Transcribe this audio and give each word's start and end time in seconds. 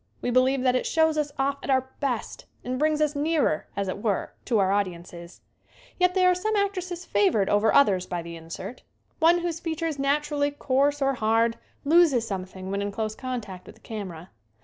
We 0.19 0.31
believe 0.31 0.63
that 0.63 0.75
it 0.75 0.87
shows 0.87 1.15
us 1.15 1.31
off 1.37 1.59
at 1.61 1.69
our 1.69 1.91
best 1.99 2.47
and 2.63 2.79
brings 2.79 3.01
us 3.01 3.15
nearer, 3.15 3.67
as 3.77 3.87
it 3.87 4.01
were, 4.01 4.33
to 4.45 4.57
our 4.57 4.71
audiences. 4.71 5.41
Yet 5.99 6.15
there 6.15 6.31
are 6.31 6.33
some 6.33 6.55
actresses 6.55 7.05
favored 7.05 7.49
over 7.49 7.71
others 7.71 8.07
by 8.07 8.23
the 8.23 8.35
insert. 8.35 8.81
One 9.19 9.41
whose 9.41 9.59
features 9.59 9.97
are 9.99 10.01
100 10.01 10.01
SCREEN 10.01 10.05
ACTING 10.15 10.21
naturally 10.41 10.51
coarse, 10.57 11.01
or 11.03 11.13
hard, 11.13 11.59
loses 11.85 12.25
something 12.25 12.71
when 12.71 12.81
in 12.81 12.91
close 12.91 13.13
contact 13.13 13.67
with 13.67 13.75
the 13.75 13.81
camera. 13.81 14.31